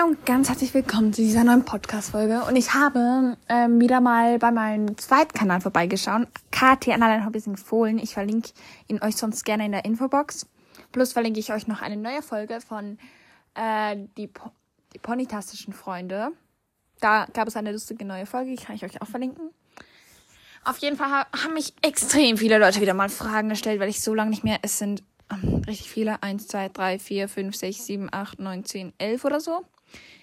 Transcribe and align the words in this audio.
Hallo 0.00 0.12
und 0.12 0.24
ganz 0.24 0.48
herzlich 0.48 0.72
willkommen 0.72 1.12
zu 1.12 1.20
dieser 1.20 1.44
neuen 1.44 1.64
Podcast-Folge. 1.64 2.44
Und 2.44 2.56
ich 2.56 2.72
habe 2.72 3.36
ähm, 3.48 3.80
wieder 3.80 4.00
mal 4.00 4.38
bei 4.38 4.50
meinem 4.50 4.96
zweiten 4.96 5.32
Kanal 5.32 5.60
vorbeigeschaut. 5.60 6.26
KT 6.50 6.88
Analein 6.88 7.26
Hobbys 7.26 7.46
empfohlen. 7.46 7.98
Ich 7.98 8.14
verlinke 8.14 8.50
ihn 8.88 9.02
euch 9.02 9.16
sonst 9.16 9.44
gerne 9.44 9.66
in 9.66 9.72
der 9.72 9.84
Infobox. 9.84 10.46
Plus 10.92 11.12
verlinke 11.12 11.40
ich 11.40 11.52
euch 11.52 11.66
noch 11.66 11.82
eine 11.82 11.96
neue 11.96 12.22
Folge 12.22 12.60
von 12.60 12.98
äh, 13.54 13.96
die, 14.16 14.28
po 14.28 14.52
die 14.94 14.98
Ponytastischen 14.98 15.74
Freunde. 15.74 16.30
Da 17.00 17.26
gab 17.34 17.48
es 17.48 17.56
eine 17.56 17.72
lustige 17.72 18.04
neue 18.04 18.26
Folge, 18.26 18.52
die 18.52 18.64
kann 18.64 18.76
ich 18.76 18.84
euch 18.84 19.02
auch 19.02 19.08
verlinken. 19.08 19.50
Auf 20.64 20.78
jeden 20.78 20.96
Fall 20.96 21.10
haben 21.10 21.54
mich 21.54 21.74
extrem 21.82 22.38
viele 22.38 22.58
Leute 22.58 22.80
wieder 22.80 22.94
mal 22.94 23.10
Fragen 23.10 23.50
gestellt, 23.50 23.80
weil 23.80 23.90
ich 23.90 24.00
so 24.00 24.14
lange 24.14 24.30
nicht 24.30 24.44
mehr, 24.44 24.60
es 24.62 24.78
sind 24.78 25.02
ähm, 25.30 25.62
richtig 25.66 25.90
viele, 25.90 26.22
1, 26.22 26.48
2, 26.48 26.70
3, 26.70 26.98
4, 26.98 27.28
5, 27.28 27.54
6, 27.54 27.86
7, 27.86 28.08
8, 28.10 28.38
9, 28.38 28.64
10, 28.64 28.92
11 28.96 29.24
oder 29.26 29.40
so. 29.40 29.66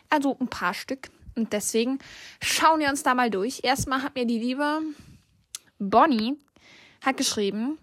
Also 0.09 0.37
ein 0.39 0.47
paar 0.47 0.73
Stück. 0.73 1.09
Und 1.35 1.53
deswegen 1.53 1.99
schauen 2.41 2.79
wir 2.79 2.89
uns 2.89 3.03
da 3.03 3.13
mal 3.13 3.29
durch. 3.29 3.61
Erstmal 3.63 4.01
hat 4.03 4.15
mir 4.15 4.25
die 4.25 4.39
liebe 4.39 4.81
Bonnie 5.79 6.35
hat 7.01 7.17
geschrieben, 7.17 7.77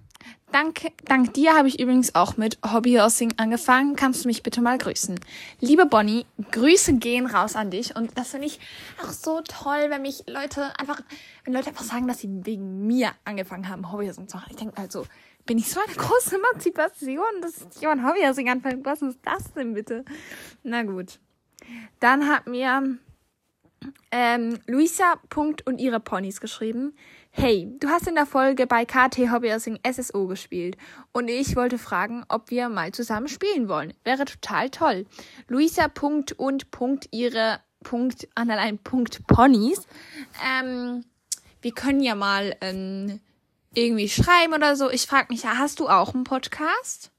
Dank, 0.53 0.93
dank 1.07 1.35
dir 1.35 1.55
habe 1.55 1.67
ich 1.67 1.81
übrigens 1.81 2.15
auch 2.15 2.37
mit 2.37 2.59
Hobbyhorsing 2.65 3.35
angefangen. 3.39 3.97
Kannst 3.97 4.23
du 4.23 4.29
mich 4.29 4.45
bitte 4.45 4.61
mal 4.61 4.79
grüßen? 4.79 5.19
Liebe 5.59 5.85
Bonnie, 5.85 6.27
Grüße 6.53 6.95
gehen 6.95 7.27
raus 7.27 7.57
an 7.57 7.73
dich. 7.73 7.97
Und 7.97 8.17
das 8.17 8.31
finde 8.31 8.47
ich 8.47 8.61
auch 9.03 9.11
so 9.11 9.41
toll, 9.41 9.87
wenn 9.89 10.03
mich 10.03 10.23
Leute 10.29 10.79
einfach, 10.79 11.01
wenn 11.43 11.55
Leute 11.55 11.71
einfach 11.71 11.83
sagen, 11.83 12.07
dass 12.07 12.21
sie 12.21 12.29
wegen 12.47 12.87
mir 12.87 13.11
angefangen 13.25 13.69
haben, 13.69 13.91
Hobbyhorsing 13.91 14.29
zu 14.29 14.37
machen. 14.37 14.51
Ich 14.51 14.57
denke 14.57 14.77
also, 14.77 15.05
bin 15.45 15.59
ich 15.59 15.69
so 15.69 15.81
eine 15.85 15.93
große 15.93 16.37
Emanzipation, 16.37 17.41
dass 17.43 17.67
jemand 17.81 18.07
Hobbyhorsing 18.07 18.49
anfängt? 18.49 18.87
Was 18.87 19.03
ist 19.03 19.19
das 19.25 19.53
denn 19.55 19.75
bitte? 19.75 20.05
Na 20.63 20.85
gut. 20.85 21.19
Dann 22.01 22.29
hat 22.29 22.47
mir 22.47 22.99
ähm, 24.11 24.59
Luisa 24.67 25.15
Punkt 25.29 25.67
und 25.67 25.79
ihre 25.79 26.01
Ponys 26.01 26.41
geschrieben. 26.41 26.95
Hey, 27.31 27.69
du 27.81 27.89
hast 27.89 28.07
in 28.07 28.15
der 28.15 28.27
Folge 28.27 28.67
bei 28.67 28.85
KT 28.85 29.31
Hobbyhousing 29.33 29.81
SSO 29.85 30.27
gespielt 30.27 30.77
und 31.13 31.29
ich 31.29 31.57
wollte 31.57 31.79
fragen, 31.79 32.25
ob 32.29 32.51
wir 32.51 32.69
mal 32.69 32.93
zusammen 32.93 33.29
spielen 33.29 33.69
wollen. 33.69 33.93
Wäre 34.05 34.25
total 34.25 34.71
toll. 34.71 35.07
Luisa 35.49 35.89
Punkt 35.89 36.33
und 36.33 36.71
Punkt 36.71 37.09
ihre 37.11 37.61
Punkt 37.83 38.29
Underline 38.39 38.79
Punkt 38.79 39.27
Ponys. 39.27 39.87
Ähm, 40.49 41.05
wir 41.61 41.73
können 41.73 42.01
ja 42.01 42.15
mal 42.15 42.57
ähm, 42.61 43.21
irgendwie 43.75 44.09
schreiben 44.09 44.55
oder 44.55 44.77
so. 44.77 44.91
Ich 44.91 45.07
frage 45.07 45.27
mich, 45.31 45.45
hast 45.45 45.81
du 45.81 45.89
auch 45.89 46.15
einen 46.15 46.25
Podcast? 46.25 47.11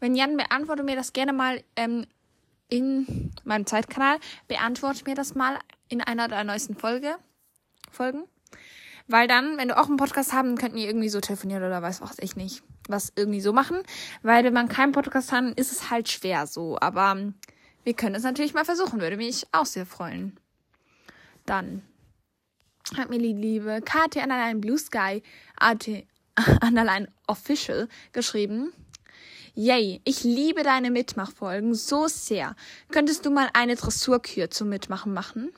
Wenn 0.00 0.14
Jan 0.14 0.36
beantworte 0.36 0.82
mir 0.82 0.96
das 0.96 1.12
gerne 1.12 1.32
mal 1.32 1.62
ähm, 1.76 2.06
in 2.68 3.32
meinem 3.44 3.66
Zeitkanal. 3.66 4.18
Beantworte 4.46 5.04
mir 5.04 5.14
das 5.14 5.34
mal 5.34 5.58
in 5.88 6.00
einer 6.00 6.28
der 6.28 6.44
neuesten 6.44 6.76
Folge, 6.76 7.16
Folgen. 7.90 8.24
Weil 9.06 9.26
dann, 9.26 9.56
wenn 9.56 9.68
du 9.68 9.78
auch 9.78 9.86
einen 9.86 9.96
Podcast 9.96 10.34
haben, 10.34 10.56
könnten 10.56 10.76
ihr 10.76 10.86
irgendwie 10.86 11.08
so 11.08 11.20
telefonieren 11.20 11.64
oder 11.64 11.80
weiß 11.80 12.02
was 12.02 12.18
ich 12.18 12.36
nicht, 12.36 12.62
was 12.88 13.12
irgendwie 13.16 13.40
so 13.40 13.54
machen. 13.54 13.78
Weil 14.22 14.44
wenn 14.44 14.52
man 14.52 14.68
keinen 14.68 14.92
Podcast 14.92 15.32
hat, 15.32 15.58
ist 15.58 15.72
es 15.72 15.90
halt 15.90 16.10
schwer 16.10 16.46
so. 16.46 16.78
Aber 16.78 17.16
wir 17.84 17.94
können 17.94 18.14
es 18.14 18.22
natürlich 18.22 18.52
mal 18.52 18.66
versuchen, 18.66 19.00
würde 19.00 19.16
mich 19.16 19.46
auch 19.52 19.64
sehr 19.64 19.86
freuen. 19.86 20.38
Dann 21.46 21.82
hat 22.96 23.08
mir 23.08 23.18
die 23.18 23.32
liebe 23.32 23.80
KT 23.82 24.16
Underline 24.16 24.60
Blue 24.60 24.78
Sky 24.78 25.22
AT 25.56 25.88
Underline 26.62 27.08
Official 27.26 27.88
geschrieben. 28.12 28.72
Yay, 29.54 30.00
ich 30.04 30.24
liebe 30.24 30.62
deine 30.62 30.90
Mitmachfolgen 30.90 31.74
so 31.74 32.08
sehr. 32.08 32.54
Könntest 32.90 33.26
du 33.26 33.30
mal 33.30 33.48
eine 33.52 33.76
Dressurkür 33.76 34.50
zum 34.50 34.68
Mitmachen 34.68 35.12
machen? 35.12 35.52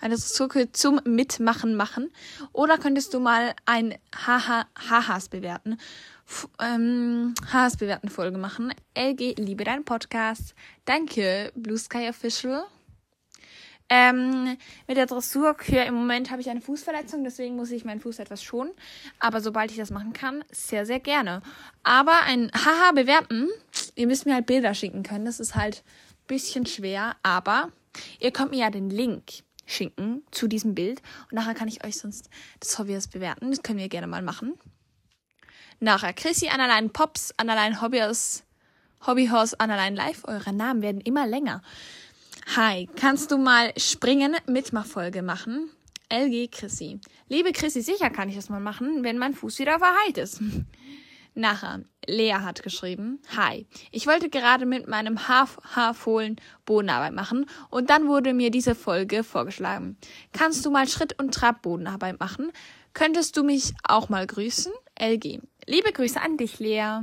Eine 0.00 0.14
Dressurkür 0.14 0.72
zum 0.72 1.00
Mitmachen 1.04 1.74
machen? 1.74 2.12
Oder 2.52 2.78
könntest 2.78 3.14
du 3.14 3.20
mal 3.20 3.54
ein 3.64 3.94
Haha 4.14 4.66
Hahas 4.76 5.28
bewerten? 5.28 5.78
F 6.26 6.48
ähm, 6.60 7.34
Hahas 7.52 7.76
bewerten 7.76 8.08
Folge 8.08 8.38
machen? 8.38 8.74
LG, 8.94 9.36
liebe 9.38 9.64
deinen 9.64 9.84
Podcast. 9.84 10.54
Danke, 10.84 11.52
Blue 11.54 11.78
Sky 11.78 12.08
Official. 12.08 12.66
Ähm, 13.88 14.56
mit 14.88 14.96
der 14.96 15.06
Dressurkür 15.06 15.84
im 15.84 15.94
Moment 15.94 16.30
habe 16.30 16.40
ich 16.40 16.50
eine 16.50 16.60
Fußverletzung, 16.60 17.22
deswegen 17.22 17.54
muss 17.54 17.70
ich 17.70 17.84
meinen 17.84 18.00
Fuß 18.00 18.18
etwas 18.18 18.42
schonen. 18.42 18.72
Aber 19.20 19.40
sobald 19.40 19.70
ich 19.70 19.76
das 19.76 19.90
machen 19.90 20.12
kann, 20.12 20.44
sehr, 20.50 20.86
sehr 20.86 20.98
gerne. 20.98 21.40
Aber 21.84 22.22
ein 22.22 22.50
Haha 22.52 22.92
bewerten, 22.92 23.48
ihr 23.94 24.06
müsst 24.06 24.26
mir 24.26 24.34
halt 24.34 24.46
Bilder 24.46 24.74
schicken 24.74 25.02
können. 25.02 25.24
Das 25.24 25.38
ist 25.38 25.54
halt 25.54 25.84
ein 25.86 26.26
bisschen 26.26 26.66
schwer, 26.66 27.16
aber 27.22 27.70
ihr 28.18 28.32
könnt 28.32 28.50
mir 28.50 28.58
ja 28.58 28.70
den 28.70 28.90
Link 28.90 29.44
schicken 29.66 30.22
zu 30.30 30.46
diesem 30.46 30.74
Bild 30.74 31.02
und 31.30 31.34
nachher 31.34 31.54
kann 31.54 31.68
ich 31.68 31.84
euch 31.84 31.98
sonst 31.98 32.30
das 32.60 32.78
Hobbyhaus 32.78 33.08
bewerten. 33.08 33.50
Das 33.50 33.62
können 33.62 33.78
wir 33.78 33.88
gerne 33.88 34.06
mal 34.06 34.22
machen. 34.22 34.54
Nachher 35.78 36.12
Chrissy, 36.12 36.48
Annaline 36.48 36.88
Pops, 36.88 37.34
Annaline 37.36 37.82
Hobbyhaus, 37.82 38.44
Hobbyhaus, 39.06 39.54
Annaline 39.54 39.96
Live. 39.96 40.24
Eure 40.24 40.52
Namen 40.52 40.82
werden 40.82 41.00
immer 41.00 41.26
länger. 41.26 41.62
Hi, 42.54 42.88
kannst 42.96 43.32
du 43.32 43.38
mal 43.38 43.72
springen 43.76 44.34
Mitmachfolge 44.46 45.20
machen? 45.20 45.68
LG 46.08 46.48
Chrissy. 46.50 47.00
Liebe 47.28 47.52
Chrissy, 47.52 47.82
sicher 47.82 48.08
kann 48.08 48.28
ich 48.28 48.36
das 48.36 48.48
mal 48.48 48.60
machen, 48.60 49.02
wenn 49.02 49.18
mein 49.18 49.34
Fuß 49.34 49.58
wieder 49.58 49.78
verheilt 49.78 50.16
ist. 50.16 50.40
Nachher, 51.34 51.82
Lea 52.06 52.34
hat 52.34 52.62
geschrieben, 52.62 53.20
Hi, 53.36 53.66
ich 53.90 54.06
wollte 54.06 54.30
gerade 54.30 54.64
mit 54.64 54.88
meinem 54.88 55.28
Haarfohlen 55.28 56.36
Bodenarbeit 56.64 57.12
machen 57.12 57.46
und 57.68 57.90
dann 57.90 58.06
wurde 58.06 58.32
mir 58.32 58.50
diese 58.50 58.74
Folge 58.74 59.24
vorgeschlagen. 59.24 59.98
Kannst 60.32 60.64
du 60.64 60.70
mal 60.70 60.88
Schritt 60.88 61.20
und 61.20 61.34
Trab 61.34 61.62
Bodenarbeit 61.62 62.20
machen? 62.20 62.52
Könntest 62.94 63.36
du 63.36 63.42
mich 63.42 63.74
auch 63.86 64.08
mal 64.08 64.26
grüßen? 64.26 64.72
LG. 64.98 65.40
Liebe 65.66 65.92
Grüße 65.92 66.22
an 66.22 66.38
dich, 66.38 66.58
Lea 66.60 67.00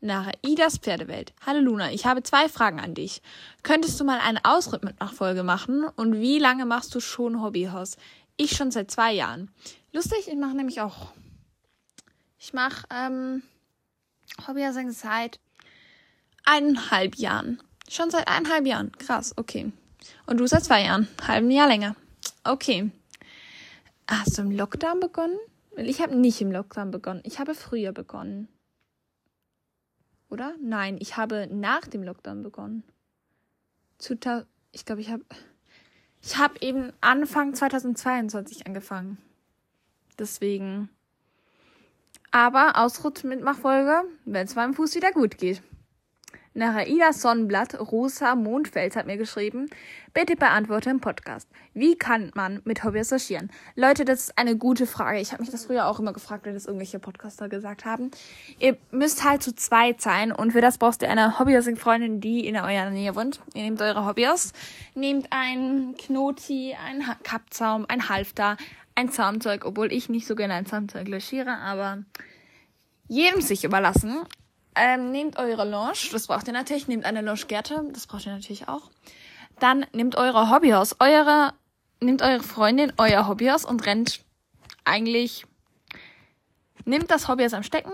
nach 0.00 0.30
Idas 0.42 0.78
Pferdewelt. 0.78 1.32
Hallo 1.44 1.60
Luna, 1.60 1.92
ich 1.92 2.06
habe 2.06 2.22
zwei 2.22 2.48
Fragen 2.48 2.80
an 2.80 2.94
dich. 2.94 3.22
Könntest 3.62 3.98
du 4.00 4.04
mal 4.04 4.18
eine 4.20 4.44
Ausritt 4.44 4.84
mit 4.84 5.00
Nachfolge 5.00 5.42
machen? 5.42 5.84
Und 5.96 6.20
wie 6.20 6.38
lange 6.38 6.64
machst 6.66 6.94
du 6.94 7.00
schon 7.00 7.42
Hobbyhaus? 7.42 7.96
Ich 8.36 8.56
schon 8.56 8.70
seit 8.70 8.90
zwei 8.90 9.12
Jahren. 9.12 9.50
Lustig, 9.92 10.28
ich 10.28 10.36
mache 10.36 10.56
nämlich 10.56 10.80
auch. 10.80 11.12
Ich 12.38 12.52
mache 12.52 12.86
ähm, 12.90 13.42
Hobbyhaus 14.46 14.76
seit 14.90 15.38
eineinhalb 16.44 17.16
Jahren. 17.16 17.62
Schon 17.88 18.10
seit 18.10 18.28
eineinhalb 18.28 18.66
Jahren. 18.66 18.92
Krass, 18.92 19.34
okay. 19.36 19.72
Und 20.26 20.38
du 20.38 20.46
seit 20.46 20.64
zwei 20.64 20.84
Jahren. 20.84 21.08
Halben 21.26 21.50
Jahr 21.50 21.68
länger. 21.68 21.96
Okay. 22.44 22.90
Hast 24.08 24.38
du 24.38 24.42
im 24.42 24.50
Lockdown 24.50 25.00
begonnen? 25.00 25.38
Ich 25.76 26.00
habe 26.00 26.16
nicht 26.16 26.40
im 26.40 26.50
Lockdown 26.50 26.90
begonnen. 26.90 27.20
Ich 27.24 27.38
habe 27.38 27.54
früher 27.54 27.92
begonnen. 27.92 28.48
Oder? 30.30 30.54
Nein, 30.60 30.96
ich 31.00 31.16
habe 31.16 31.48
nach 31.50 31.86
dem 31.86 32.02
Lockdown 32.02 32.42
begonnen. 32.42 32.84
Ich 33.98 34.84
glaube, 34.84 35.00
ich 35.00 35.10
habe 35.10 35.24
ich 36.22 36.36
habe 36.36 36.54
eben 36.60 36.92
Anfang 37.00 37.54
2022 37.54 38.66
angefangen. 38.66 39.18
Deswegen. 40.18 40.90
Aber 42.30 42.76
Ausrutt 42.76 43.24
mit 43.24 43.42
Machfolge, 43.42 44.02
wenn 44.24 44.46
es 44.46 44.54
meinem 44.54 44.74
Fuß 44.74 44.94
wieder 44.94 45.12
gut 45.12 45.38
geht. 45.38 45.62
Nach 46.52 46.74
Aida 46.74 47.12
Sonnenblatt, 47.12 47.78
Rosa 47.78 48.34
Mondfels 48.34 48.96
hat 48.96 49.06
mir 49.06 49.16
geschrieben, 49.16 49.70
bitte 50.12 50.34
beantworte 50.34 50.90
im 50.90 50.98
Podcast. 51.00 51.48
Wie 51.74 51.94
kann 51.96 52.32
man 52.34 52.60
mit 52.64 52.82
Hobby 52.82 52.98
associieren? 52.98 53.52
Leute, 53.76 54.04
das 54.04 54.22
ist 54.22 54.38
eine 54.38 54.56
gute 54.56 54.88
Frage. 54.88 55.20
Ich 55.20 55.30
habe 55.30 55.42
mich 55.42 55.52
das 55.52 55.66
früher 55.66 55.86
auch 55.86 56.00
immer 56.00 56.12
gefragt, 56.12 56.46
wenn 56.46 56.54
das 56.54 56.66
irgendwelche 56.66 56.98
Podcaster 56.98 57.48
gesagt 57.48 57.84
haben. 57.84 58.10
Ihr 58.58 58.76
müsst 58.90 59.22
halt 59.22 59.44
zu 59.44 59.54
zweit 59.54 60.00
sein 60.00 60.32
und 60.32 60.50
für 60.50 60.60
das 60.60 60.78
brauchst 60.78 61.02
ihr 61.02 61.10
eine 61.10 61.38
Hobbyhousing-Freundin, 61.38 62.20
die 62.20 62.44
in 62.44 62.56
eurer 62.56 62.90
Nähe 62.90 63.14
wohnt. 63.14 63.40
Ihr 63.54 63.62
nehmt 63.62 63.80
eure 63.80 64.04
Hobbys, 64.04 64.52
nehmt 64.96 65.28
ein 65.30 65.94
Knoti, 65.98 66.74
ein 66.84 67.04
Kappzaum, 67.22 67.86
ein 67.88 68.08
Halfter, 68.08 68.56
ein 68.96 69.08
Zaumzeug, 69.08 69.64
obwohl 69.64 69.92
ich 69.92 70.08
nicht 70.08 70.26
so 70.26 70.34
gerne 70.34 70.54
ein 70.54 70.66
Zaumzeug 70.66 71.06
löschiere, 71.06 71.58
aber 71.58 72.02
jedem 73.06 73.40
sich 73.40 73.62
überlassen. 73.62 74.24
Ähm, 74.82 75.12
nehmt 75.12 75.36
eure 75.36 75.68
Lounge, 75.68 76.08
das 76.10 76.26
braucht 76.26 76.46
ihr 76.46 76.54
natürlich. 76.54 76.88
Nehmt 76.88 77.04
eine 77.04 77.20
Lounge-Gärte, 77.20 77.84
das 77.92 78.06
braucht 78.06 78.24
ihr 78.24 78.32
natürlich 78.32 78.66
auch. 78.66 78.90
Dann 79.58 79.84
nehmt 79.92 80.16
eure 80.16 80.50
Hobbyhaus, 80.50 80.96
eure, 81.00 81.52
nehmt 82.00 82.22
eure 82.22 82.42
Freundin, 82.42 82.90
euer 82.96 83.28
Hobbyhaus 83.28 83.66
und 83.66 83.84
rennt 83.84 84.24
eigentlich, 84.86 85.44
nehmt 86.86 87.10
das 87.10 87.28
Hobbyhaus 87.28 87.52
am 87.52 87.62
Stecken 87.62 87.92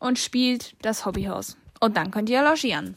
und 0.00 0.18
spielt 0.18 0.74
das 0.84 1.06
Hobbyhaus. 1.06 1.56
Und 1.78 1.96
dann 1.96 2.10
könnt 2.10 2.28
ihr 2.28 2.42
logieren. 2.42 2.96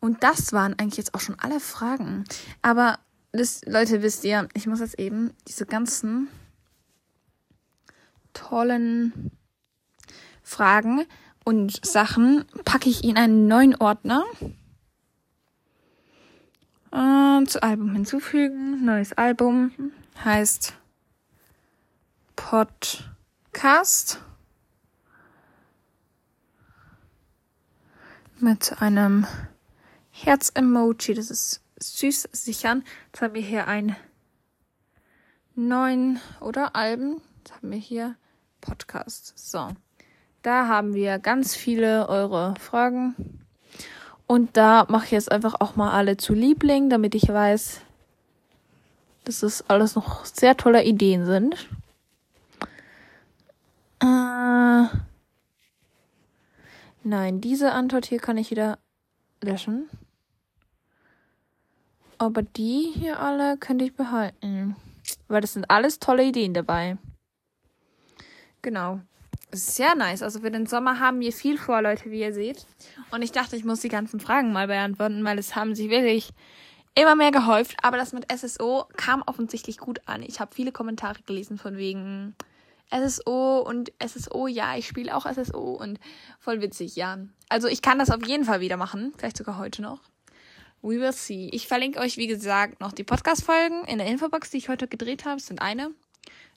Und 0.00 0.22
das 0.22 0.54
waren 0.54 0.72
eigentlich 0.78 0.96
jetzt 0.96 1.12
auch 1.12 1.20
schon 1.20 1.38
alle 1.40 1.60
Fragen. 1.60 2.24
Aber 2.62 3.00
das, 3.32 3.60
Leute, 3.66 4.00
wisst 4.00 4.24
ihr, 4.24 4.48
ich 4.54 4.66
muss 4.66 4.80
jetzt 4.80 4.98
eben 4.98 5.34
diese 5.46 5.66
ganzen 5.66 6.28
tollen 8.32 9.30
Fragen 10.42 11.04
und 11.44 11.84
Sachen 11.84 12.44
packe 12.64 12.88
ich 12.88 13.04
in 13.04 13.16
einen 13.16 13.46
neuen 13.48 13.74
Ordner. 13.76 14.24
Und 16.90 17.50
zu 17.50 17.62
Album 17.62 17.92
hinzufügen. 17.92 18.84
Neues 18.84 19.12
Album 19.14 19.72
heißt 20.22 20.74
Podcast. 22.36 24.20
Mit 28.38 28.80
einem 28.82 29.26
Herz-Emoji. 30.10 31.14
Das 31.14 31.30
ist 31.30 31.62
süß 31.78 32.28
sichern. 32.32 32.84
Jetzt 33.06 33.22
haben 33.22 33.34
wir 33.34 33.42
hier 33.42 33.68
ein 33.68 33.96
neuen 35.54 36.20
oder 36.40 36.76
Alben. 36.76 37.20
Jetzt 37.38 37.56
haben 37.56 37.70
wir 37.70 37.78
hier 37.78 38.16
Podcast. 38.60 39.32
So. 39.36 39.70
Da 40.42 40.66
haben 40.66 40.94
wir 40.94 41.20
ganz 41.20 41.54
viele 41.54 42.08
eure 42.08 42.54
Fragen. 42.58 43.14
Und 44.26 44.56
da 44.56 44.86
mache 44.88 45.04
ich 45.06 45.10
jetzt 45.12 45.30
einfach 45.30 45.54
auch 45.60 45.76
mal 45.76 45.92
alle 45.92 46.16
zu 46.16 46.34
Liebling, 46.34 46.90
damit 46.90 47.14
ich 47.14 47.28
weiß, 47.28 47.80
dass 49.24 49.40
das 49.40 49.68
alles 49.70 49.94
noch 49.94 50.24
sehr 50.24 50.56
tolle 50.56 50.82
Ideen 50.84 51.26
sind. 51.26 51.68
Äh, 54.00 54.86
nein, 57.04 57.40
diese 57.40 57.72
Antwort 57.72 58.06
hier 58.06 58.18
kann 58.18 58.36
ich 58.36 58.50
wieder 58.50 58.78
löschen. 59.40 59.88
Aber 62.18 62.42
die 62.42 62.90
hier 62.94 63.20
alle 63.20 63.56
könnte 63.58 63.84
ich 63.84 63.94
behalten. 63.94 64.76
Weil 65.28 65.40
das 65.40 65.52
sind 65.52 65.70
alles 65.70 66.00
tolle 66.00 66.24
Ideen 66.24 66.54
dabei. 66.54 66.96
Genau. 68.60 69.00
Sehr 69.54 69.94
nice. 69.94 70.22
Also 70.22 70.40
für 70.40 70.50
den 70.50 70.66
Sommer 70.66 70.98
haben 70.98 71.20
wir 71.20 71.32
viel 71.32 71.58
vor, 71.58 71.82
Leute, 71.82 72.10
wie 72.10 72.20
ihr 72.20 72.32
seht. 72.32 72.66
Und 73.10 73.20
ich 73.22 73.32
dachte, 73.32 73.54
ich 73.54 73.64
muss 73.64 73.80
die 73.80 73.88
ganzen 73.88 74.18
Fragen 74.18 74.52
mal 74.52 74.66
beantworten, 74.66 75.24
weil 75.24 75.38
es 75.38 75.54
haben 75.54 75.74
sich 75.74 75.90
wirklich 75.90 76.30
immer 76.94 77.14
mehr 77.14 77.30
gehäuft. 77.32 77.76
Aber 77.82 77.98
das 77.98 78.14
mit 78.14 78.26
SSO 78.32 78.86
kam 78.96 79.22
offensichtlich 79.26 79.76
gut 79.76 80.00
an. 80.06 80.22
Ich 80.22 80.40
habe 80.40 80.54
viele 80.54 80.72
Kommentare 80.72 81.20
gelesen 81.26 81.58
von 81.58 81.76
wegen 81.76 82.34
SSO 82.90 83.60
und 83.60 83.92
SSO, 84.04 84.46
ja, 84.46 84.76
ich 84.76 84.86
spiele 84.86 85.14
auch 85.14 85.26
SSO 85.26 85.72
und 85.72 85.98
voll 86.40 86.60
witzig, 86.60 86.96
ja. 86.96 87.18
Also 87.48 87.68
ich 87.68 87.82
kann 87.82 87.98
das 87.98 88.10
auf 88.10 88.26
jeden 88.26 88.44
Fall 88.44 88.60
wieder 88.60 88.76
machen. 88.76 89.12
Vielleicht 89.16 89.36
sogar 89.36 89.58
heute 89.58 89.82
noch. 89.82 90.00
We 90.82 90.98
will 90.98 91.12
see. 91.12 91.48
Ich 91.52 91.68
verlinke 91.68 92.00
euch, 92.00 92.16
wie 92.16 92.26
gesagt, 92.26 92.80
noch 92.80 92.92
die 92.92 93.04
Podcast-Folgen 93.04 93.84
in 93.84 93.98
der 93.98 94.06
Infobox, 94.06 94.50
die 94.50 94.58
ich 94.58 94.68
heute 94.68 94.88
gedreht 94.88 95.24
habe. 95.24 95.36
Es 95.36 95.46
sind 95.46 95.62
eine. 95.62 95.92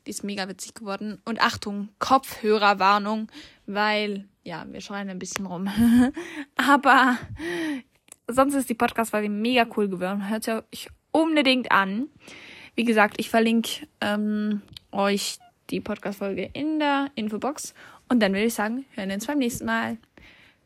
Die 0.06 0.12
ist 0.12 0.24
mega 0.24 0.48
witzig 0.48 0.76
geworden. 0.76 1.22
Und 1.26 1.42
Achtung, 1.42 1.90
Kopfhörerwarnung, 2.00 3.32
weil, 3.66 4.26
ja, 4.44 4.66
wir 4.70 4.82
schreien 4.82 5.10
ein 5.10 5.20
bisschen 5.20 5.46
rum. 5.46 5.68
Aber 6.56 7.18
sonst 8.28 8.54
ist 8.54 8.70
die 8.70 8.76
Podcast-Folge 8.76 9.30
mega 9.30 9.66
cool 9.76 9.88
geworden. 9.88 10.30
Hört 10.30 10.48
euch 10.48 10.90
unbedingt 11.12 11.72
an. 11.72 12.08
Wie 12.76 12.84
gesagt, 12.84 13.16
ich 13.20 13.30
verlinke 13.30 13.88
ähm, 14.02 14.62
euch 14.92 15.40
die 15.70 15.80
Podcast-Folge 15.80 16.50
in 16.54 16.80
der 16.80 17.10
Infobox. 17.16 17.74
Und 18.10 18.20
dann 18.20 18.34
würde 18.34 18.46
ich 18.46 18.54
sagen, 18.54 18.86
hören 18.96 19.10
wir 19.10 19.16
uns 19.16 19.26
beim 19.26 19.40
nächsten 19.40 19.66
Mal. 19.66 19.98